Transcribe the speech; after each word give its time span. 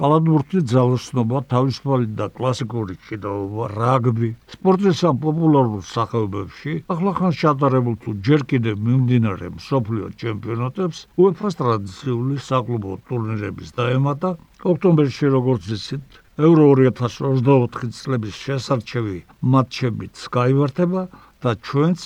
კალათბურთი 0.00 0.60
ძალოსნობა, 0.72 1.38
თავისუფალი 1.52 2.06
და 2.18 2.26
კლასიკური 2.36 2.94
კიდეობა, 3.08 3.64
რაგბი, 3.72 4.30
სპორტის 4.54 5.02
ამ 5.08 5.18
პოპულარულ 5.24 5.82
სახეობებში 5.88 6.76
ახლახან 6.94 7.36
შედარებულ 7.40 7.96
თუ 8.04 8.14
ჯერ 8.28 8.44
კიდევ 8.52 8.80
მიმდინარე 8.88 9.50
მსოფლიო 9.58 10.08
ჩემპიონატებს 10.22 11.04
UEFA-ს 11.24 11.60
ტრადიციული 11.60 12.36
საკლუბო 12.48 12.96
ტურნირების 13.10 13.76
დაემატა 13.82 14.30
ოქტომბერში 14.72 15.32
როგორც 15.36 15.70
ისეთ 15.76 16.20
ევრო 16.48 16.66
2024 16.80 17.92
წლების 18.00 18.42
შესარჩევი 18.46 19.18
მატჩებიც 19.54 20.26
გაიმართება 20.38 21.02
და 21.44 21.50
ჩვენც 21.68 22.00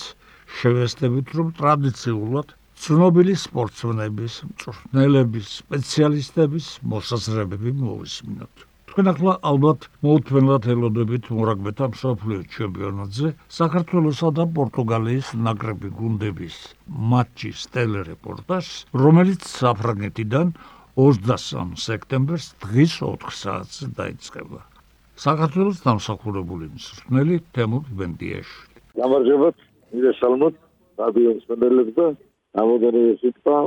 შევესწრებით 0.59 1.27
რომ 1.39 1.47
ტრადიციულად 1.61 2.57
ცნობილი 2.87 3.33
სპორტსმენების, 3.35 4.35
მწვრთნელების, 4.47 5.47
სპეციალისტების 5.59 6.67
მოსაზრებები 6.87 7.71
მოვისმინოთ. 7.83 8.61
თქვენ 8.91 9.09
ახლა 9.11 9.33
ალბათ 9.49 9.87
მოუთმენლად 10.07 10.67
ელოდებით 10.73 11.25
მორაგბეთა 11.35 11.89
მსოფლიო 11.91 12.39
ჩემპიონატზე 12.55 13.31
საქართველოსა 13.57 14.29
და 14.39 14.45
პორტუგალიის 14.59 15.27
ნაკრები 15.47 15.91
გუნდების 15.99 16.55
მატჩის 17.11 17.59
ტელერეპორტაჟს, 17.75 18.87
რომელიც 19.03 19.41
საფრანგეთიდან 19.51 20.47
23 20.95 21.75
სექტემბერს 21.87 22.47
დღის 22.63 22.91
4 23.03 23.35
საათზე 23.41 23.85
დაიწყება. 23.99 24.61
საქართველოს 25.27 25.83
დამსახურებული 25.83 26.71
მსმენელი 26.71 27.35
თემურ 27.51 27.83
ბენდიაშვილი. 27.99 28.79
გამარჯობა, 29.03 29.49
მიდესალმოთ 29.91 30.55
რადიო 31.03 31.31
მსმენელებს 31.35 31.93
და 31.99 32.07
ამოდენია 32.61 33.13
სიტყვა 33.21 33.57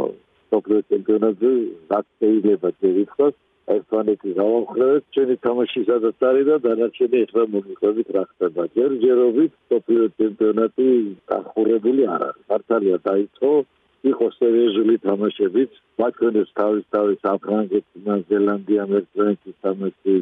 სოფლიო 0.51 0.81
ჩემპიონატზე 0.91 1.51
რაც 1.93 2.07
შეიძლება 2.21 2.69
შევიხოს 2.81 3.37
ერთმანეთი 3.75 4.31
გავამხრევთ 4.39 5.05
ჩვენი 5.15 5.37
თამაში 5.47 5.83
სადაც 5.91 6.25
არის 6.29 6.47
და 6.49 6.57
დანარჩენი 6.65 7.19
ახლა 7.27 7.45
მოგვიყვებით 7.55 8.09
რა 8.17 8.23
ხდება 8.31 8.63
ჯერჯერობით 8.79 9.53
სოფლიო 9.73 10.07
ჩემპიონატი 10.23 10.89
ახურებული 11.39 12.03
არ 12.15 12.23
არის. 12.29 12.43
მართალია 12.51 12.97
დაიწყო 13.07 13.53
იყო 14.11 14.27
სერიოზული 14.41 14.95
თამაშებიც. 15.07 15.71
მათქონეს 16.03 16.51
თავის 16.61 16.85
თავის 16.97 17.19
საფრანგეთი 17.27 18.05
და 18.07 18.15
ზელანდია 18.31 18.83
მერცენეთის 18.95 19.57
თამაში 19.67 20.17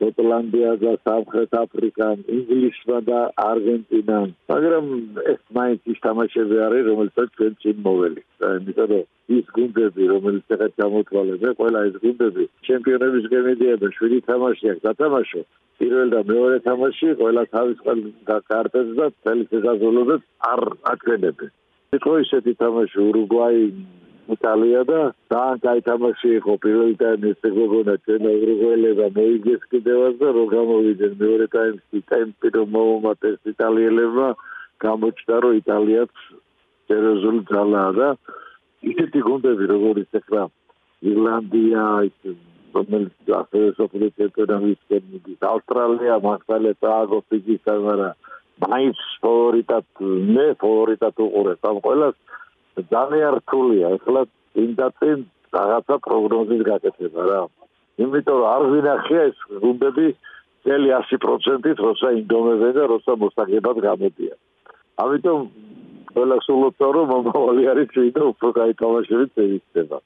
შოტლანდია 0.00 0.72
და 0.82 0.92
სამხრეთ 1.06 1.52
აფრიკა, 1.60 2.08
ინგლისმა 2.36 2.98
და 3.08 3.20
არგენტინა. 3.44 4.18
მაგრამ 4.52 4.86
ეს 5.32 5.40
მაინც 5.58 5.80
ის 5.92 5.98
თამაშები 6.06 6.56
არის, 6.66 6.84
რომელსაც 6.90 7.28
ჩვენ 7.36 7.52
წინ 7.62 7.76
მოველი. 7.86 8.22
იმიტომ 8.60 8.88
რომ 8.92 9.04
ის 9.38 9.46
გუნდები, 9.56 10.02
რომელიც 10.14 10.46
ახლა 10.54 10.68
ჩამოთვალეთ, 10.80 11.40
ყველა 11.60 11.80
ეს 11.88 11.96
გუნდები 12.04 12.44
ჩემპიონების 12.66 13.24
გემიდიება, 13.34 13.86
შვიდი 13.96 14.18
თამაში 14.30 14.64
აქვს 14.72 14.84
დათამაშო. 14.88 15.42
პირველ 15.80 16.08
და 16.12 16.20
მეორე 16.32 16.56
თამაში 16.68 17.06
ყველა 17.20 17.42
თავის 17.54 17.78
ყველა 17.84 18.38
კარტებს 18.50 18.92
და 19.00 19.06
წელი 19.24 19.44
სეზონზე 19.52 20.16
არ 20.52 20.62
აკრებებს. 20.92 21.46
იყო 21.96 22.12
ისეთი 22.24 22.52
თამაში 22.62 22.98
ურუგვაი 23.08 23.62
იტალია 24.36 24.80
და 24.90 25.00
ძალიან 25.32 25.58
კაი 25.64 25.80
თამაში 25.88 26.28
იყო 26.40 26.52
პირველი 26.64 26.94
ტაიმი 27.02 27.30
შეგოგონა 27.42 27.94
ჩვენ 28.04 28.22
ევროპელებმა 28.34 29.08
მოიგეს 29.16 29.62
კიდევაც 29.72 30.14
და 30.22 30.28
რო 30.36 30.44
გამოვიდნენ 30.54 31.12
მეორე 31.22 31.46
ტაიმში 31.54 31.98
ტემპი 32.12 32.48
რომ 32.56 32.68
მოუმატეს 32.76 33.38
იტალიელებმა 33.52 34.28
გამოჩნდა 34.86 35.36
რომ 35.44 35.58
იტალიაც 35.62 36.12
სერიოზული 36.90 37.42
ძალაა 37.52 37.90
და 38.00 38.08
ისეთი 38.92 39.20
გუნდები 39.28 39.64
როგორიც 39.74 40.18
ახლა 40.20 40.42
ირლანდია 41.10 41.84
რომელიც 42.74 43.30
ასევე 43.42 43.68
სოფლიო 43.78 44.10
ჩემპიონატის 44.18 45.06
მიდის 45.12 45.46
ავსტრალია 45.52 46.18
მასალა 46.26 46.72
წააგო 46.82 47.18
ფიზიკა 47.30 47.74
მაგრამ 47.86 48.18
მაინც 48.64 48.98
ფავორიტად 49.24 49.86
მე 50.36 50.46
ფავორიტად 50.62 51.22
უყურებ 51.26 51.68
ამ 51.70 51.78
ყველას 51.86 52.16
ძალიან 52.94 53.30
რთულია 53.38 53.86
ახლა 53.96 54.22
წინ 54.54 54.70
და 54.80 54.88
წინ 54.98 55.18
რაღაცა 55.58 55.96
პროგნოზის 56.06 56.62
გაკეთება 56.70 57.22
რა. 57.30 57.40
იმიტომ 58.02 58.36
რომ 58.40 58.50
არ 58.54 58.62
გვინახია 58.70 59.22
ეს 59.30 59.38
გუნდები 59.64 60.06
წელი 60.64 60.88
100%-ით 61.10 61.78
როცა 61.86 62.08
ინდომებენ 62.20 62.72
და 62.78 62.84
როცა 62.92 63.12
მოსაგებად 63.24 63.76
გამოდიან. 63.88 64.38
ამიტომ 65.04 65.38
ყველა 66.14 66.36
სულოცო 66.46 66.86
რომ 66.96 67.06
მომავალი 67.14 67.62
არის 67.72 67.88
შეიძლება 67.96 68.30
უფრო 68.32 68.48
კაი 68.58 68.72
თამაშები 68.82 69.26
წევიწდება 69.34 69.98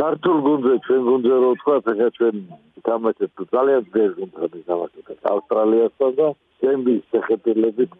ქართულ 0.00 0.40
გუნდზე 0.46 0.74
ჩვენ 0.86 1.02
გუნდზე 1.08 1.36
რო 1.42 1.50
ვთქვა 1.52 1.76
ახლა 1.80 2.08
ჩვენ 2.16 2.34
თამაშობთ 2.88 3.38
ძალიან 3.54 3.86
ძლიერ 3.92 4.10
გუნდთან 4.18 4.64
თამაშობთ 4.70 5.28
ავსტრალიასთან 5.32 6.12
და 6.18 6.26
ჩემი 6.61 6.93
შეხედულებით 7.11 7.91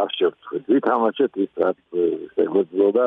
არ 0.00 0.10
შევწყვეტ 0.18 0.64
ვითამაშეთ 0.74 1.38
ის 1.44 1.52
რაც 1.62 1.78
შეგვეძლო 2.36 2.88
და 2.96 3.06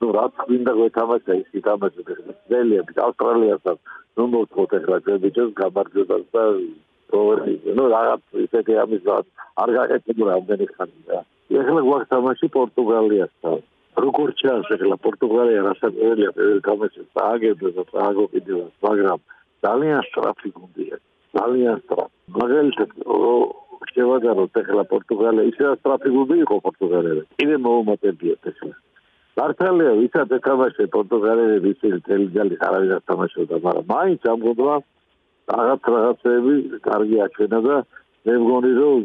ну 0.00 0.12
რაც 0.16 0.36
გვინდა 0.44 0.72
გვეთამაშა 0.80 1.34
ის 1.40 1.48
ვითამაშეთ 1.56 2.12
ძლიერი 2.52 3.00
ავსტრალიასთან 3.06 3.76
ნუ 4.20 4.24
მოთხოვთ 4.34 4.76
ახლა 4.78 4.98
ჩვენ 5.06 5.18
ბიჭებს 5.24 5.56
გამარჯვებას 5.62 6.24
და 6.36 6.44
პროვერი 7.10 7.54
ну 7.78 7.84
რაღაც 7.96 8.22
ისეთი 8.46 8.78
ამის 8.84 9.10
არ 9.14 9.74
გაკეთებულა 9.76 10.38
ამდენი 10.40 10.66
ხანი 10.74 11.02
და 11.10 11.18
ახლა 11.62 11.80
გვაქვს 11.88 12.10
თამაში 12.14 12.46
პორტუგალიასთან 12.56 13.58
როგორ 14.04 14.28
ჩანს 14.40 14.68
ახლა 14.76 14.96
პორტუგალია 15.06 15.62
რასაკვირველია 15.68 16.30
პირველ 16.36 16.60
თამაშს 16.68 17.08
წააგებდა 17.16 17.70
და 17.78 17.82
წააგო 17.92 18.24
კიდევ 18.34 18.58
მაგრამ 18.86 19.18
ძალიან 19.66 20.00
სწრაფი 20.08 20.50
გუნდია 20.58 20.96
ძალიან 21.38 21.82
სწრაფი 21.82 22.16
მაგალითად 22.38 22.90
შევაგაროთ 23.95 24.55
ახლა 24.61 24.83
პორტუგალია. 24.93 25.43
ისე 25.51 25.63
სწრაფი 25.79 26.09
გუნდი 26.15 26.37
იყო 26.45 26.55
პორტუგალია 26.65 27.23
კიდე 27.37 27.55
მოუმატებიათ 27.65 28.43
ახლა. 28.51 28.73
მართალია 29.35 29.91
ვისაც 30.01 30.29
ეთამაშე 30.39 30.85
პორტუგალიები 30.95 31.69
ისე 31.75 31.87
თელი 32.07 32.27
ძალის 32.35 32.61
არავის 32.67 32.91
არ 32.97 33.03
თამაშობდა 33.09 33.55
მაგრამ 33.65 33.85
მაინც 33.93 34.21
ამ 34.31 34.39
გუნდმა 34.45 34.75
რაღაც 35.53 35.81
რაღაცები 35.95 36.53
კარგი 36.87 37.17
აჩვენა 37.25 37.59
და 37.67 37.75
მე 38.25 38.33
მგონი 38.41 38.71
რომ 38.79 39.01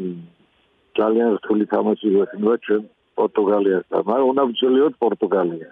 ძალიან 0.99 1.29
რთული 1.37 1.65
თამაში 1.73 2.07
გვექნება 2.15 2.55
ჩვენ 2.65 2.81
პორტუგალიასთან, 3.19 4.01
მაგრამ 4.09 4.29
უნდა 4.31 4.43
ვწილიოთ 4.49 4.93
პორტუგალია. 5.03 5.69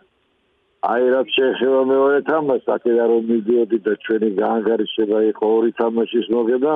აი 0.91 1.03
რა 1.13 1.21
შეიძლება 1.35 1.81
მეორე 1.91 2.19
თამაშს, 2.31 2.67
აქედან 2.75 3.07
რომ 3.11 3.23
მიდიოდი 3.31 3.77
და 3.85 3.93
ჩვენი 4.03 4.29
გაანგარიშება 4.41 5.19
იყო 5.31 5.45
ორი 5.57 5.71
თამაშის 5.81 6.25
მოგება, 6.35 6.73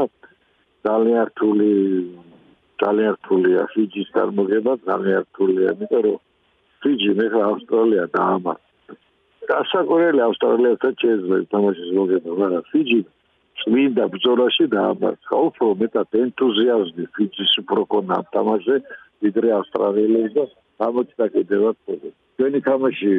ძალიან 0.85 1.23
რთული 1.31 1.71
ძალიან 2.83 3.11
რთულია 3.17 3.61
ფიჯისთან 3.73 4.29
მოგება, 4.37 4.71
ძალიან 4.89 5.21
რთულია, 5.27 5.69
იმიტომ 5.75 6.01
რომ 6.05 6.17
ფიჯი 6.83 7.11
მე 7.19 7.25
ხა 7.31 7.41
ავსტრალია 7.51 8.05
დაამარცხა. 8.17 8.95
გასაკვირელი 9.51 10.21
ავსტრალიასთან 10.27 10.93
შეიძლება 11.01 11.37
თამაშის 11.53 11.89
მოგება, 11.99 12.29
მაგრამ 12.41 12.63
ფიჯი 12.71 12.99
წმინდა 13.59 14.03
ბრძოლაში 14.13 14.65
დაამარცხა. 14.75 15.35
უფრო 15.47 15.67
მეტად 15.81 16.09
ენთუზიაზმი 16.23 17.05
ფიჯის 17.15 17.53
უფრო 17.61 17.81
კონა 17.93 18.17
თამაშზე, 18.35 18.75
ვიდრე 19.23 19.47
ავსტრალიელებს 19.59 20.33
და 20.35 20.43
გამოჩნდა 20.83 21.25
კიდევაც 21.35 21.77
ფოტო. 21.85 22.09
ჩვენი 22.37 22.59
თამაში 22.67 23.09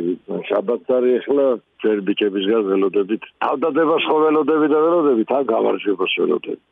შაბათს 0.48 0.88
არის 0.96 1.16
ახლა 1.22 1.46
ჯერ 1.82 1.98
ბიჭების 2.06 2.44
გაზელოდებით. 2.52 3.22
თავდადებას 3.44 4.02
ხო 4.08 4.16
ველოდები 4.24 4.66
და 4.74 4.78
ველოდები, 4.84 5.22
თან 5.30 5.42
გამარჯვებას 5.54 6.12
ველოდები. 6.20 6.62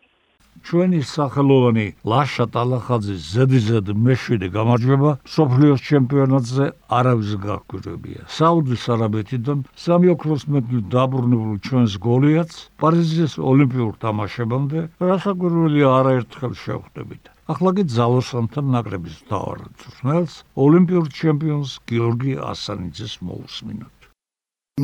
ჩვენი 0.69 1.01
სახელოვანი 1.13 1.87
ლაშა 2.13 2.47
ტალახაძის 2.55 3.21
ზედიზედ 3.35 3.87
მეშვიდე 4.07 4.49
გამარჯვება 4.57 5.11
სოფლიოს 5.35 5.81
ჩემპიონატზე 5.89 6.65
არავის 6.99 7.33
გაგვირებია. 7.47 8.23
საუდის 8.39 8.85
არაბეთიდან 8.95 9.59
სამი 9.85 10.07
ოქროს 10.15 10.43
მედლით 10.53 10.87
დაბრუნებულ 10.97 11.57
ჩვენს 11.67 11.93
გოლიათს 12.09 12.57
პარიზის 12.83 13.33
ოლიმპიურ 13.53 13.93
თამაშებამდე 14.05 14.79
რასაკვირველია 15.11 15.89
არაერთხელ 16.01 16.53
შევხვდებით. 16.65 17.23
ახლა 17.53 17.71
კი 17.77 17.83
ძალოსანთან 17.97 18.67
ნაკრების 18.75 19.17
თავარ 19.31 19.59
ძრნელს 19.83 20.35
ოლიმპიურ 20.65 21.07
ჩემპიონს 21.21 21.71
გიორგი 21.91 22.33
ასანიძეს 22.53 23.15
მოусმინოთ. 23.27 23.97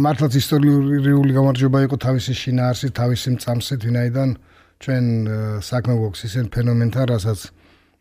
მართლაც 0.05 0.33
ისტორიული 0.43 1.33
გამარჯვება 1.39 1.79
იყო 1.87 1.97
თავისი 2.07 2.33
შინაარსით, 2.43 2.93
თავისი 2.99 3.29
მწამსით, 3.35 3.81
ვინაიდან 3.89 4.29
ჩვენ 4.79 5.05
საქმე 5.67 5.95
გვაქვს 5.99 6.21
ისეთ 6.29 6.47
ფენომენთან, 6.55 7.07
რასაც 7.11 7.41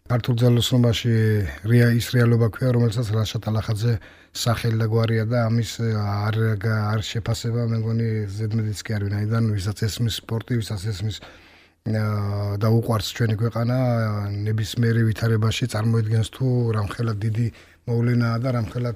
ქართულ 0.07 0.35
ძალოსნობაში 0.39 1.13
რეა 1.67 1.87
ის 1.97 2.07
რეალობა 2.15 2.47
ქვია, 2.53 2.69
რომელსაც 2.77 3.07
რაშა 3.17 3.39
ტალახაძე 3.43 3.93
სახელი 4.37 4.77
და 4.81 4.87
გვარია 4.87 5.25
და 5.27 5.37
ამის 5.49 5.71
არ 5.81 6.35
არ 6.67 7.01
შეფასება. 7.09 7.61
მე 7.71 7.77
მგონი 7.81 8.07
ზედმეტიც 8.37 8.79
კი 8.85 8.91
არ 8.93 9.03
ვინაიდან 9.07 9.43
ვისაც 9.57 9.77
ესმის 9.89 10.15
სპორტი, 10.21 10.53
ვისაც 10.61 10.81
ესმის 10.93 11.17
და 12.61 12.67
უყვარს 12.77 13.09
ჩვენი 13.15 13.35
ქვეყანა 13.41 13.77
ნებისმიერ 14.47 14.95
ვითარებაში 15.07 15.65
წარმოადგენს 15.71 16.29
თუ 16.35 16.45
რამხელა 16.77 17.13
დიდი 17.25 17.47
მოვლენაა 17.87 18.37
და 18.43 18.49
რამხელა 18.57 18.91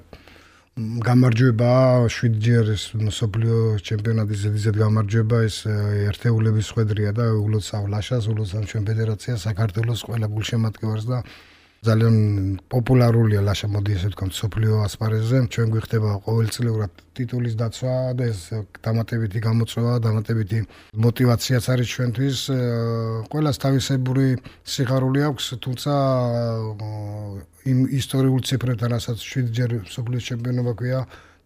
გამარჯვება 0.80 2.08
7 2.08 2.36
ჯერ 2.40 2.68
ეს 2.72 2.84
სოფლიო 3.12 3.56
ჩემპიონატის 3.84 4.38
ზედიზედ 4.40 4.76
გამარჯვება 4.80 5.40
ეს 5.44 5.56
ერთეულების 5.68 6.70
ხვედრია 6.72 7.10
და 7.12 7.26
ულოცავ 7.36 7.92
ლაშას 7.92 8.24
ულოცავ 8.32 8.64
ჩვენ 8.72 8.86
ფედერაციას 8.88 9.44
საქართველოს 9.52 10.00
ყველა 10.08 10.26
გულშემატკივარს 10.32 11.04
და 11.12 11.18
ძალიან 11.82 12.16
პოპულარულია 12.70 13.40
ლაშა 13.42 13.66
მოდი 13.74 13.94
ესე 13.98 14.08
ვთქვათ 14.12 14.36
სოფლიო 14.38 14.74
ასპარეზზე. 14.86 15.38
ჩვენ 15.50 15.68
გვიხდება 15.74 16.10
ყოველწლიურად 16.26 16.92
ტიტულის 17.18 17.54
დაცვა 17.58 17.94
და 18.14 18.24
ეს 18.30 18.40
დამატებითი 18.86 19.38
გამოწვევა 19.42 19.92
დამატებითი 20.06 20.58
мотиваციაც 21.06 21.64
არის 21.74 21.88
ჩვენთვის. 21.94 22.38
ყოველას 23.34 23.56
თავისებური 23.64 24.26
სიხარული 24.62 25.20
აქვს 25.26 25.44
თუმცა 25.58 25.92
იმ 27.66 27.78
ისტორიულ 27.98 28.40
ციფრებთან 28.46 28.88
რასაც 28.94 29.18
7 29.18 29.50
ჯერ 29.50 29.70
სოფლიო 29.82 30.20
ჩემპიონობა 30.22 30.72
ქვია 30.78 31.00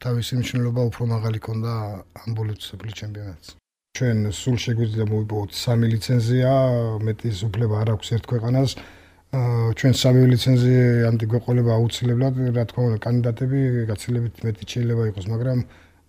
თავისი 0.05 0.33
მნიშვნელობა 0.37 0.83
უფრო 0.93 1.03
მაღალი 1.17 1.38
ქონდა 1.41 1.73
ამ 2.21 2.31
ბოლო 2.37 2.53
სოფლიო 2.61 2.93
ჩემპიონატს. 3.00 3.56
ჩვენ 3.97 4.19
სულ 4.37 4.56
შეგვიძლია 4.61 5.05
მოვიპოვოთ 5.09 5.50
სამი 5.56 5.87
ლიცენზია 5.97 6.53
მეტის 7.09 7.38
უფლება 7.49 7.75
არ 7.81 7.88
აქვს 7.97 8.09
ერთ 8.17 8.25
ქვეყანას. 8.29 8.71
ჩვენ 9.77 9.93
სამი 10.00 10.21
ლიცენზი 10.33 10.75
ამდი 11.09 11.27
გვეყოლება 11.33 11.73
აუცილებლად, 11.77 12.35
რა 12.56 12.65
თქმა 12.71 12.83
უნდა, 12.88 12.99
კანდიდატები 13.06 13.61
გაცილებით 13.91 14.35
მეტი 14.47 14.65
შეიძლება 14.73 15.03
იყოს, 15.11 15.27
მაგრამ 15.33 15.59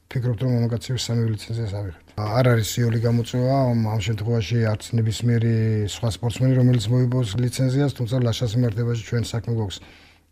ფიქრობთ 0.08 0.40
რომ 0.46 0.52
მომგაცემ 0.58 1.00
სამი 1.06 1.24
ლიცენზიას 1.32 1.74
ავიღეთ. 1.80 2.04
არ 2.18 2.46
არის 2.54 2.68
სიოლი 2.74 3.00
გამოწვევა, 3.08 3.56
ამ 3.68 4.00
შემთხვევაში 4.08 4.58
არც 4.72 4.84
ნებისმიერი 4.98 5.56
სხვა 5.96 6.10
სპორტსმენი, 6.18 6.54
რომელიც 6.60 6.86
მოიპოვოს 6.94 7.32
ლიცენზიას, 7.44 7.92
თუმცა 7.98 8.16
ლაშას 8.28 8.52
მიმართებაში 8.58 9.04
ჩვენ 9.10 9.24
საქმე 9.34 9.54
გვაქვს 9.58 9.78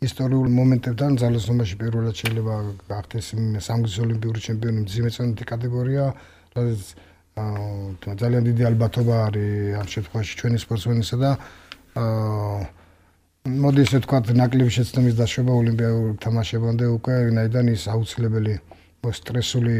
ისტორიულ 0.06 0.48
მომენტებთან 0.60 1.12
ძალოსნობაში 1.22 1.76
პირველად 1.82 2.16
შეიძლება 2.22 2.56
გახდეს 2.92 3.28
სამგზის 3.68 3.98
ოლიმპიური 4.06 4.40
ჩემპიონი 4.48 4.80
მძიმეწონითი 4.86 5.44
კატეგორია, 5.52 6.04
რადგან 6.56 6.80
აა 7.36 8.16
ძალიან 8.16 8.44
დიდი 8.48 8.64
ალბათობა 8.72 9.16
არის 9.28 9.76
ამ 9.76 9.88
შემთხვევაში 9.92 10.34
ჩვენი 10.40 10.58
სპორტსმენისა 10.64 11.16
და 11.20 11.32
აა 12.00 12.85
მოდი 13.46 13.84
ესე 13.86 14.00
ვთქვათ, 14.02 14.32
ნაკლები 14.34 14.72
შეცდომის 14.74 15.16
დაშვება 15.20 15.54
ოლიმპიურ 15.54 16.16
თამაშებამდე 16.18 16.86
უკვე 16.98 17.16
ვინაიდან 17.30 17.68
ის 17.70 17.84
აუცილებელი 17.94 18.54
სტრესული 19.06 19.76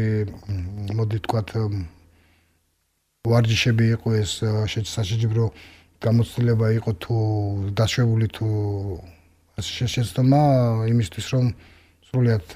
მოდი 0.94 1.18
ვთქვათ 1.18 1.50
ვარჯიშები 3.26 3.88
იყო 3.98 4.12
ეს 4.22 4.32
შეჭსაშეჯიბრო 4.70 5.46
გამოცდილება 5.98 6.66
იყო 6.78 6.92
თუ 7.02 7.16
დაშვებული 7.74 8.28
თუ 8.38 8.46
შეცდომა 9.58 10.42
იმისთვის 10.94 11.26
რომ 11.34 11.50
სრულიად 12.06 12.46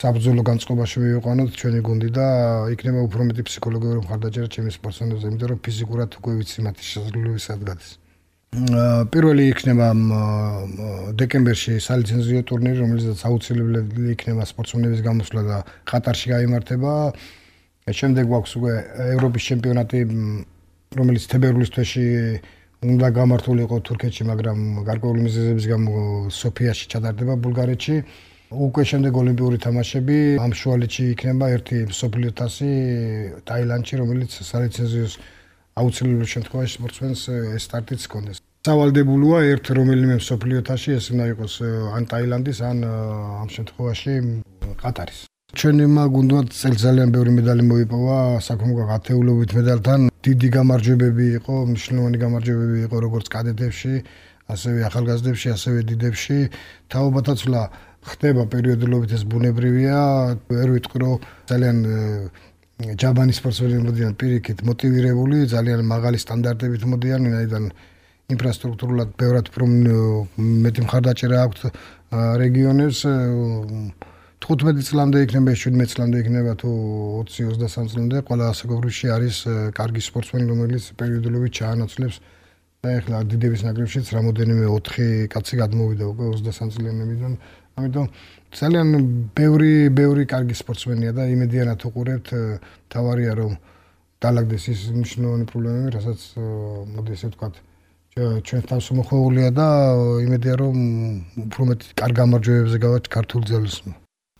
საბრძოლო 0.00 0.42
განწყობაში 0.48 1.04
მივიყვანოთ 1.04 1.50
ჩვენი 1.60 1.80
გუნდი 1.84 2.08
და 2.16 2.26
იქნება 2.72 3.04
უფრო 3.12 3.28
მეტი 3.28 3.44
ფსიქოლოგიური 3.44 4.00
მხარდაჭერა 4.08 4.48
ჩემი 4.56 4.72
სპორტსმენებზე, 4.72 5.26
იმიტომ 5.28 5.48
რომ 5.52 5.60
ფიზიკურად 5.68 6.10
უკვე 6.16 6.32
ვიცი 6.40 6.58
მათი 6.64 6.82
შესაძლებლობები 6.88 7.44
სად 7.44 7.68
გადის. 7.68 7.92
პირველი 8.54 9.48
იქნება 9.50 9.86
დეკემბერში 11.18 11.80
სალიცენზიო 11.82 12.42
ტურნირი, 12.46 12.76
რომელიც 12.84 13.22
აუცილებლად 13.26 13.96
იქნება 14.14 14.46
სპორტსმენების 14.46 15.00
გამოსვლა 15.02 15.42
და 15.48 15.56
ყატარში 15.90 16.30
გამართება. 16.30 16.92
შემდეგ 17.98 18.24
გვაქვს 18.30 18.52
უკვე 18.58 18.74
ევროპის 19.18 19.42
ჩემპიონატი, 19.50 19.98
რომელიც 20.94 21.22
თებერვლის 21.34 21.70
თვეში 21.74 22.06
უნდა 22.94 23.08
გამართულიყო 23.18 23.76
თურქეთში, 23.90 24.22
მაგრამ 24.30 24.58
გარკვეული 24.86 25.20
მიზეზების 25.26 25.66
გამო 25.74 25.92
სოფიაში 26.30 26.84
ჩატარდება 26.94 27.34
ბულგარეთში. 27.42 27.96
უკვე 28.54 28.82
შემდეგ 28.86 29.12
ოლიმპიური 29.18 29.58
თამაშები 29.66 30.18
ამ 30.38 30.52
შუალედში 30.54 31.02
იქნება 31.10 31.44
ერთი 31.58 31.76
სოფლიო 31.90 32.30
თასი 32.38 32.70
ტაილანდში, 33.50 33.94
რომელიც 33.98 34.30
სალიცენზიო 34.30 35.06
აუცილებლად 35.74 36.28
შემთხვევაში 36.30 36.74
სპორტსმენს 36.78 37.20
ეს 37.58 37.62
სტარტიც 37.66 38.06
ჰქონდეს. 38.06 38.43
სავალდებულოა 38.64 39.38
ერთ 39.52 39.70
რომელიმე 39.76 40.14
სოფლიოთაში 40.24 40.96
ეს 40.96 41.06
უნდა 41.12 41.24
იყოს 41.34 41.54
ან 42.00 42.04
ტაილანდის 42.08 42.58
ან 42.64 42.78
ამ 42.88 43.48
შემთხვევაში 43.52 44.14
ყატარის 44.80 45.18
ჩვენმა 45.54 46.04
გუნდმა 46.14 46.40
წელ 46.48 46.74
ძალიან 46.82 47.12
ბევრი 47.14 47.30
მედალი 47.38 47.62
მოიპოვა 47.68 48.16
საქონლო 48.46 48.86
გათეულობით 48.90 49.50
მედალთან. 49.58 50.00
დიდი 50.26 50.48
გამარჯვებები 50.56 51.26
იყო 51.38 51.54
მნიშვნელოვანი 51.68 52.18
გამარჯვებები 52.24 52.78
იყო 52.88 52.96
როგორც 53.06 53.26
კადეტებში 53.34 53.94
ასევე 54.54 54.78
ახალგაზრდებში 54.88 55.48
ასევე 55.56 55.78
დიდებში. 55.90 56.38
თაობათა 56.90 57.32
ცვლა 57.44 57.62
ხდება 58.10 58.42
პერიოდულობით 58.54 59.10
ეს 59.14 59.22
ბუნებრივია. 59.30 59.98
ვერ 60.50 60.68
ვიტყვი 60.74 60.98
რომ 61.04 61.14
ძალიან 61.52 61.76
ჯაბანის 63.00 63.36
სპორტსმენები 63.38 63.82
მოდიან 63.86 64.12
პირიქით 64.20 64.58
მოტივირებული 64.68 65.36
ძალიან 65.54 65.80
მაღალი 65.94 66.18
სტანდარტებით 66.24 66.82
მოდიან 66.90 67.20
ვინაიდან 67.28 67.64
ინფრასტრუქტურულად 68.32 69.10
ბევრად 69.20 69.50
უფრო 69.52 69.66
მეტი 70.64 70.80
მხარდაჭერა 70.86 71.38
აქვს 71.44 71.60
რეგიონებს. 72.40 73.00
15 74.44 74.84
წლამდე 74.88 75.18
იქნება 75.24 75.52
17 75.56 75.92
წლამდე 75.92 76.16
იქნება 76.24 76.52
თუ 76.60 76.70
20-23 77.28 77.92
წლამდე 77.92 78.16
ყველა 78.28 78.44
ასაკობრივში 78.52 79.06
არის 79.16 79.36
კარგი 79.76 80.02
სპორტსმენი 80.08 80.46
რომელიც 80.52 80.84
პერიოდულობით 81.00 81.52
ჩაანაცვლებს. 81.60 82.16
და 82.84 82.92
ეხლა 83.00 83.18
დიდების 83.32 83.62
ნაკრებშიც 83.64 84.06
რამოდენიმე 84.12 84.64
4 84.68 85.28
კაცი 85.32 85.54
გადმოვიდა 85.56 86.04
უკვე 86.12 86.24
23 86.36 86.74
წლიანებიდან 86.76 87.32
ამიტომ 87.80 88.06
ძალიან 88.60 88.88
ბევრი 89.38 89.72
ბევრი 90.00 90.24
კარგი 90.28 90.56
სპორტსმენია 90.60 91.12
და 91.16 91.24
იმედიანად 91.32 91.80
უყურებთ 91.88 92.28
თავარია 92.92 93.32
რომ 93.40 93.52
დალაგდეს 94.20 94.64
ის 94.74 94.80
მნიშვნელოვანი 94.98 95.48
პრობლემები 95.48 95.94
რასაც 95.96 96.20
მოდი 96.92 97.16
ესე 97.16 97.26
ვთქვათ 97.32 97.54
ჩვენ 98.14 98.62
თავს 98.70 98.86
მოხოულია 98.94 99.50
და 99.58 99.66
იმედია 100.22 100.54
რომ 100.62 100.76
უფრო 101.50 101.62
მეტი 101.66 101.86
კარგ 101.98 102.14
გამარჯვებებზე 102.22 102.78
გავაჩ 102.84 103.04
ქართულ 103.10 103.42
ძალოსნო. 103.50 103.92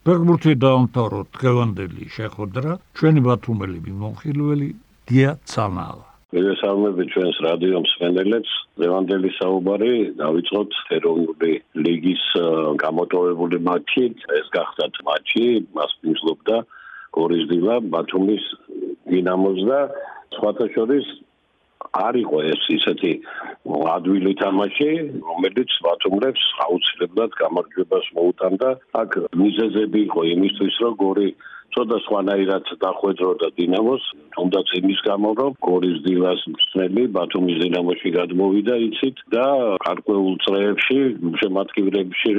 ფეგმურთი 0.07 0.53
დაამთავრო 0.65 1.21
დღევანდელი 1.35 2.05
შეხვედრა 2.17 2.73
ჩვენი 2.95 3.21
ბათუმელი 3.27 3.79
მიმოხილველი 3.87 4.69
დია 5.11 5.33
ცანალა. 5.51 6.07
მოგესალმებით 6.35 7.09
ჩვენს 7.15 7.37
რადიო 7.47 7.79
მსმენელებს. 7.87 8.53
დღევანდელი 8.79 9.31
საუბარი 9.41 9.93
დავიწყოთ 10.23 10.71
ეროვნული 10.97 11.53
ლიგის 11.85 12.25
გამოტოვებული 12.85 13.57
მატჩი. 13.59 14.05
ეს 14.39 14.47
გახდათ 14.55 14.95
მატჩი, 15.09 15.45
მას 15.75 15.91
პინსლობდა 15.99 16.57
გორის 17.19 17.45
დილა 17.51 17.77
ბათუმის 17.91 18.45
დინამოს 19.11 19.61
და 19.67 19.81
სხვათა 20.35 20.67
შორის 20.75 21.07
არ 21.93 22.15
იყო 22.25 22.39
ეს 22.53 22.63
ისეთი 22.79 23.13
ადვილი 23.95 24.33
თამაში, 24.43 24.91
რომელიც 25.31 25.71
ბათუმებს 25.87 26.45
აუცილებლად 26.67 27.31
გამარჯვებას 27.41 28.07
მოუტანდა. 28.19 28.71
აქ 29.03 29.11
მიზეზები 29.43 29.99
იყო 30.09 30.21
იმისთვის, 30.35 30.75
რომ 30.85 30.95
გორი 31.05 31.29
ცოტა 31.75 31.99
სხვანაირად 32.07 32.67
დახვედროდა 32.83 33.49
დინამოს, 33.59 34.03
თუნდაც 34.35 34.69
იმის 34.79 35.01
გამო, 35.09 35.29
რომ 35.41 35.53
გორის 35.69 35.99
დილას 36.07 36.41
მსმელი 36.55 37.03
ბათუმის 37.17 37.59
დინამოში 37.65 38.11
გადმოვიდა 38.19 38.75
იცით 38.89 39.17
და 39.35 39.47
გარკვეულ 39.87 40.35
წრეებში 40.45 41.01
შემატკივრებში 41.43 42.35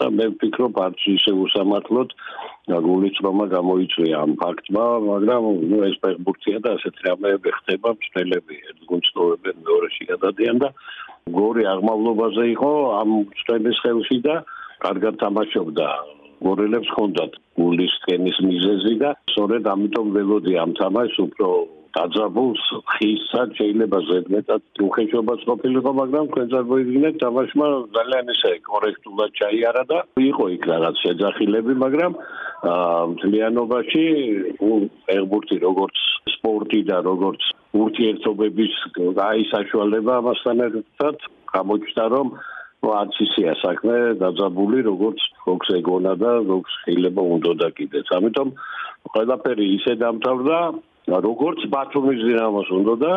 და 0.00 0.06
მე 0.16 0.26
ვფიქრობ 0.34 0.80
არც 0.84 1.00
ისე 1.14 1.32
უსამართლოდ 1.44 2.14
გულიწრომა 2.86 3.46
გამოიწვია 3.54 4.16
ამ 4.24 4.32
ფაქტმა, 4.40 4.84
მაგრამ 5.10 5.44
ნუ 5.70 5.78
ეს 5.88 5.96
ფეხბურთია 6.02 6.58
და 6.64 6.74
ასეთ 6.78 6.96
რამეები 7.06 7.50
ხდება, 7.58 7.88
მსნელები 8.00 8.54
ერთგუნწოვებენ 8.70 9.56
მეორეში 9.68 10.04
გადადიან 10.12 10.56
და 10.64 10.68
გორი 11.38 11.64
აღმავლობაზე 11.74 12.44
იყო 12.56 12.72
ამ 13.00 13.10
წვენის 13.44 13.78
ხელში 13.84 14.18
და 14.26 14.36
კარგად 14.84 15.14
თამაშობდა. 15.24 15.88
გორელებს 16.44 16.88
ჰქონდათ 16.92 17.32
გულის 17.56 17.94
ტენის 18.04 18.38
მიზეზი 18.48 18.94
და 19.00 19.10
სწორედ 19.32 19.64
ამიტომ 19.74 20.06
ველოდი 20.16 20.52
ამ 20.64 20.70
თამაშს 20.80 21.18
უფრო 21.26 21.48
დაძაბულს 21.94 22.62
ხისად 22.92 23.52
შეიძლება 23.58 23.98
ზედმეტად 24.08 24.62
უხეშობას 24.86 25.42
ყოფილიყო, 25.48 25.90
მაგრამ 26.00 26.24
თქვენ 26.30 26.48
წარმოიდგინეთ 26.54 27.14
თამაშმა 27.22 27.66
ძალიან 27.96 28.32
ისე 28.34 28.50
კორექტულად 28.70 29.30
ჩაიარა 29.40 29.82
და 29.90 29.98
იყო 30.30 30.44
იქ 30.56 30.62
რაღაც 30.74 30.96
შეძახილები, 31.04 31.72
მაგრამ 31.84 32.12
მთლიანობაში 33.14 34.04
ფეხბურთი 35.06 35.56
როგორც 35.68 35.96
სპორტი 36.34 36.80
და 36.90 36.98
როგორც 37.06 37.42
ურთიერთობების 37.84 38.74
აი 39.28 39.46
საშუალება 39.54 40.12
ამასთან 40.22 40.58
ერთად 40.66 41.16
გამოჩნდა 41.54 42.04
რომ 42.14 42.28
არც 42.84 43.14
ისეა 43.26 43.54
საქმე 43.64 43.96
დაძაბული 44.20 44.80
როგორც 44.88 45.20
ფოქს 45.44 45.68
ეგონა 45.78 46.14
და 46.20 46.30
როგორც 46.40 46.74
შეიძლება 46.84 47.22
უნდა 47.36 47.52
და 47.62 47.68
კიდეც. 47.78 48.06
ამიტომ 48.18 48.48
ყველაფერი 49.14 49.66
ისე 49.78 49.92
დამთავრდა 50.02 50.58
როგორც 51.08 51.60
ბათუმის 51.72 52.20
დინამოს 52.24 52.68
უნდა 52.80 52.94
და 53.04 53.12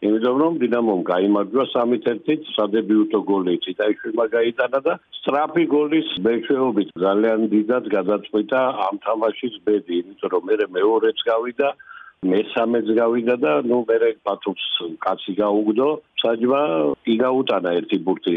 იმიტომ 0.00 0.36
რომ 0.40 0.54
დინამომ 0.60 1.00
გაიმარჯვა 1.04 1.64
3-1-ით, 1.72 2.42
სადებიუტო 2.56 3.20
გოლი 3.30 3.54
ციტაიშვილმა 3.64 4.26
გაიტანა 4.34 4.78
და 4.86 4.92
სტრაფი 5.20 5.64
გოლის 5.74 6.08
მეშვეობით 6.24 6.92
ძალიან 7.04 7.40
დიდად 7.52 7.84
გადაწყვიტა 7.96 8.60
ამ 8.88 8.96
თამაშის 9.04 9.54
ბედი, 9.64 9.94
იმიტომ 10.00 10.30
რომ 10.34 10.42
მე 10.48 10.54
მეორეც 10.76 11.18
გავიდა 11.30 11.68
მესამეც 12.32 12.86
გავიდა 13.00 13.34
და 13.44 13.52
ნუ 13.68 13.78
მე 13.88 13.98
პათუს 14.24 14.64
კაცი 15.04 15.32
გაუგდო 15.40 15.88
საჯვა 16.22 16.60
იგაუტანა 17.14 17.70
ერთი 17.80 17.96
ბურთი 18.04 18.36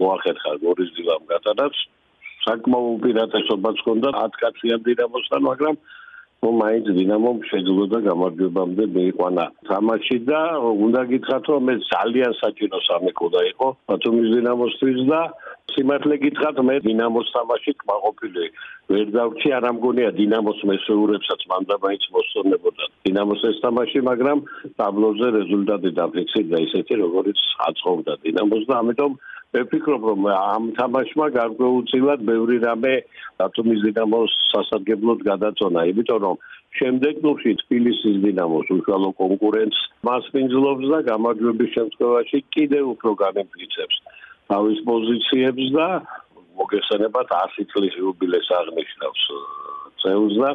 მოახერხა 0.00 0.52
გორის 0.64 0.90
დილამ 0.96 1.24
გატანაც. 1.32 1.74
საკმაო 2.44 2.86
უპირატესობაც 2.96 3.76
ჰქონდა 3.80 4.08
10 4.16 4.36
კაციან 4.42 4.80
დინამოსთან 4.88 5.40
მაგრამ 5.48 5.74
ნუ 6.42 6.50
მაინც 6.62 6.86
დინამომ 6.98 7.38
შეძლო 7.50 7.98
გამარჯვებამდე 8.08 8.84
მიიყვანა 8.94 9.44
თამაში 9.68 10.18
და 10.28 10.40
უნდა 10.86 11.00
გითხრათ 11.10 11.44
რომ 11.50 11.62
მე 11.68 11.74
ძალიან 11.92 12.32
საჭირო 12.42 12.78
სამეკოდა 12.88 13.40
იყო 13.52 13.66
ბათუმის 13.90 14.28
დინამოსთვის 14.34 15.00
და 15.10 15.20
სიმართლე 15.74 16.14
გითხრათ 16.24 16.58
მე 16.68 16.76
დინამოს 16.86 17.28
თამაში 17.36 17.72
კმაყოფილი 17.82 18.44
ვერ 18.92 19.08
დავრჩი 19.16 19.48
არ 19.56 19.64
ამგონია 19.70 20.10
დინამოს 20.20 20.60
მესეურებსაც 20.70 21.40
მანდა 21.50 21.74
მაინც 21.84 22.04
მოსწონებოდა. 22.14 22.84
დინამოს 23.08 23.42
ეს 23.50 23.56
თამაში 23.64 24.00
მაგრამ 24.10 24.38
ტაბლოზე 24.78 25.28
რეზულტატი 25.38 25.90
დაფიქსირდა 25.98 26.58
ისეთი 26.66 26.94
როგორც 27.02 27.38
აწყობდა 27.68 28.12
დინამოს 28.24 28.64
და 28.70 28.74
ამიტომ 28.82 29.12
ვფიქრობ 29.56 30.02
რომ 30.10 30.26
ამ 30.28 30.64
თამაშმა 30.76 31.26
გარკვეულწილად 31.32 32.20
ბევრი 32.28 32.56
რამე 32.64 32.94
ბათუმის 33.40 33.80
დინამოს 33.86 34.32
სასარგებლოდ 34.52 35.24
გადაწონა 35.24 35.84
იმიტომ 35.92 36.18
რომ 36.24 36.36
შემდეგ 36.78 37.22
ნუში 37.24 37.52
თბილისის 37.62 38.16
დინამოს 38.24 38.68
უშუალო 38.76 39.10
კონკურენტს 39.22 39.78
მასპინძლობს 40.08 40.84
და 40.92 40.98
გამარჯვების 41.08 41.70
შემთხვევაში 41.76 42.38
კიდევ 42.56 42.84
უფრო 42.94 43.10
განემტკიცებს 43.24 43.96
თავის 44.52 44.78
პოზიციებს 44.90 45.64
და 45.78 45.88
მოგესალმებათ 46.60 47.32
100 47.56 47.66
წლის 47.72 47.94
იუბილეს 48.02 48.52
აღნიშნავს 48.60 49.22
წელს 50.04 50.36
და 50.42 50.50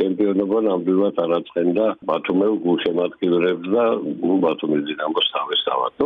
ჩემპიონობა 0.00 0.58
ნამდვილად 0.66 1.16
არაცხენდა 1.26 1.84
ბათუმელ 2.08 2.54
გულშემატკივრებს 2.64 3.68
და 3.76 3.84
ბათუმის 4.44 4.84
დინამოს 4.88 5.26
თავის 5.36 5.60
თავად. 5.68 6.04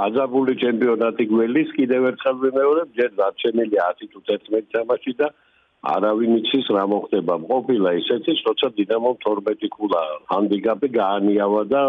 აძაბული 0.00 0.54
ჩემპიონატი 0.62 1.24
გველის 1.28 1.70
კიდევ 1.76 2.06
ერთხელ 2.10 2.36
ვიმეორებ, 2.42 2.88
ჯერ 2.96 3.10
დარჩენილი 3.18 3.76
10 3.76 4.08
თუ 4.12 4.18
11 4.28 4.68
თამაში 4.72 5.12
და 5.20 5.28
არავინ 5.82 6.32
იცის 6.38 6.66
რა 6.70 6.84
მოხდება. 6.86 7.34
ყოფილა 7.50 7.90
ისეთი, 8.00 8.32
როცა 8.46 8.66
დინამომ 8.78 9.14
12 9.26 9.68
ქულა 9.74 10.02
ჰანდიკაპი 10.30 10.88
გაანიავა 10.96 11.62
და 11.72 11.82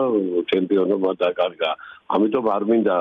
ჩემპიონობა 0.51 1.11
დაკარგა. 1.21 1.71
ამიტომ 2.13 2.45
არ 2.55 2.63
მინდა 2.69 2.97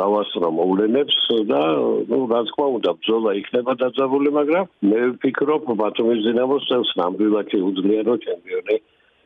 დავასრო 0.00 0.48
მოვლენებს 0.58 1.16
და 1.52 1.60
ნუ 2.08 2.18
რა 2.32 2.40
თქმა 2.48 2.66
უნდა 2.76 2.90
ბრძოლა 2.98 3.30
იქნება 3.40 3.72
დაძაბული, 3.82 4.30
მაგრამ 4.38 4.64
მე 4.88 5.00
ვფიქრობ 5.12 5.62
ბათუმის 5.82 6.20
დინამოს 6.26 6.62
წელს 6.68 6.90
ნამდვილად 7.00 7.46
შეუძლია 7.52 8.00
რომ 8.08 8.16
ჩემპიონი 8.26 8.76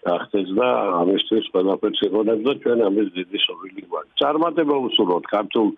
ახსენს 0.09 0.51
და 0.57 0.69
ამისთვის 1.05 1.45
ყველაფერს 1.53 2.01
იღონებს 2.07 2.45
და 2.47 2.53
ჩვენ 2.65 2.79
ამის 2.89 3.09
დიდი 3.17 3.39
სურვილი 3.45 3.83
გვაქვს. 3.91 4.17
წარმატება 4.21 4.77
ვუსურვოთ 4.85 5.25
ქართულ 5.35 5.69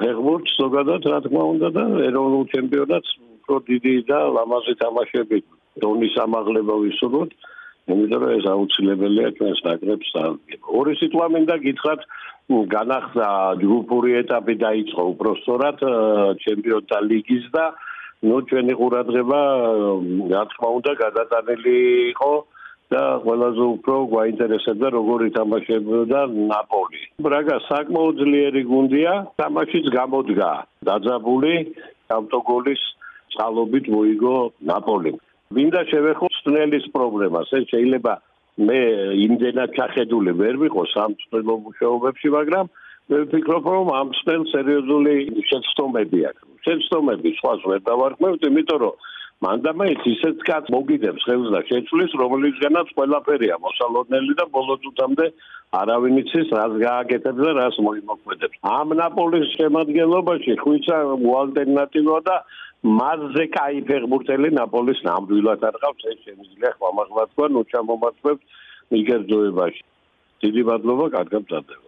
ფეხბურთს 0.00 0.52
ზოგადად 0.62 1.02
რა 1.10 1.18
თქმა 1.26 1.42
უნდა 1.54 1.68
და 1.74 1.84
ეროვნულ 2.06 2.44
ჩემპიონატს 2.54 3.10
უფრო 3.18 3.56
დიდი 3.70 3.94
და 4.10 4.18
ლამაზი 4.36 4.74
თამაშები 4.82 5.38
დონის 5.82 6.14
ამაღლება 6.26 6.74
ვისურვოთ. 6.86 7.30
იმიტომ 7.86 8.20
რომ 8.22 8.30
ეს 8.36 8.46
აუცილებელია 8.50 9.28
ჩვენს 9.38 9.60
ნაკრებს 9.66 10.08
დააგება. 10.14 10.66
ორი 10.78 10.92
სიტყვა 11.00 11.26
მინდა 11.34 11.56
გითხრათ 11.66 12.00
განახსნა 12.46 13.28
ჯგუფური 13.62 14.10
ეტაპი 14.22 14.54
დაიწყო 14.62 15.02
უფრო 15.12 15.30
სწორად 15.42 15.78
ჩემპიონთა 16.46 16.98
ლიგის 17.10 17.46
და 17.54 17.64
ნუ 18.26 18.36
ჩვენი 18.48 18.74
ყურადღება 18.80 19.40
რა 20.30 20.42
თქმა 20.50 20.68
უნდა 20.78 20.92
გადატანილი 21.02 21.76
იყო 22.14 22.32
და 22.92 23.02
ყველაზე 23.24 23.64
უფრო 23.74 23.94
გვაინტერესებდა 24.12 24.86
როგორი 24.94 25.28
თამაშებდა 25.36 26.20
ნაპოლი. 26.52 27.00
ბრაგა 27.26 27.56
საკმაოდ 27.66 28.14
ძლიერი 28.22 28.62
გუნდია, 28.70 29.12
თამაშიც 29.42 29.86
გამოდგა 29.98 30.50
დაძაბული 30.86 31.54
ავტოგოლის 32.18 32.82
წყალობით 33.34 33.84
მოიგო 33.94 34.36
ნაპოლი. 34.70 35.12
მინდა 35.56 35.82
შევეხო 35.90 36.26
სნელის 36.42 36.86
პრობლემას. 36.94 37.48
ეს 37.58 37.64
შეიძლება 37.74 38.12
მე 38.56 38.80
იმდენად 39.26 39.70
ჩახედული 39.76 40.32
ვერ 40.40 40.54
ვიყო 40.62 40.82
სამწლო 40.94 41.54
მუშაობებში, 41.66 42.28
მაგრამ 42.38 42.66
მე 43.10 43.18
ვფიქრობ, 43.26 43.64
რომ 43.74 43.86
ამ 44.00 44.08
სნელ 44.20 44.42
სერიოზული 44.54 45.14
შეცდომები 45.50 46.20
აქვს. 46.30 46.46
შეცდომები 46.66 47.30
სხვა 47.38 47.52
ვერ 47.70 47.80
დავარქმევთ, 47.90 48.40
იმიტომ 48.50 48.78
რომ 48.82 48.94
მანდამაიც 49.41 50.03
ისეთ 50.05 50.43
კაც 50.45 50.67
მოგიდებს 50.73 51.23
ხელს 51.25 51.47
და 51.53 51.61
შეცვლის, 51.69 52.11
რომელიცგანაც 52.21 52.87
ყველაფერია 52.97 53.55
მოსალოდნელი 53.63 54.33
და 54.37 54.45
ბოლო 54.53 54.75
წუთამდე 54.83 55.25
არავინ 55.81 56.19
იცის 56.21 56.51
რას 56.57 56.73
გააკეთებს 56.83 57.41
და 57.41 57.51
რას 57.57 57.75
მოიმოქმედებს. 57.87 58.57
ამ 58.61 58.93
ნაპოლის 59.01 59.47
შემადგენლობაში 59.57 60.53
ხვიცა 60.61 60.97
უალტერნატივა 61.25 62.19
და 62.29 62.35
მასზე 62.81 63.45
кай 63.53 63.81
ფეხბურთელი 63.89 64.49
ნაპოლის 64.57 65.01
ნამდვილად 65.05 65.65
არ 65.69 65.75
ყავს 65.85 66.05
ეს 66.11 66.19
შემიძლია 66.25 66.71
ხმამაღლა 66.77 67.25
თქვა 67.33 67.47
ნუ 67.53 67.61
ჩამომართვებს 67.73 68.61
მიგერძოებაში 68.93 69.83
დიდი 70.45 70.61
მადლობა 70.69 71.05
კარგად 71.17 71.45
მზადდება 71.45 71.84